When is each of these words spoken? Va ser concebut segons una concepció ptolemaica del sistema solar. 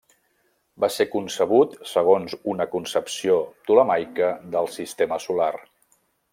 Va 0.85 0.87
ser 0.93 1.05
concebut 1.15 1.75
segons 1.91 2.33
una 2.55 2.67
concepció 2.73 3.37
ptolemaica 3.61 4.33
del 4.57 4.73
sistema 4.81 5.25
solar. 5.29 5.55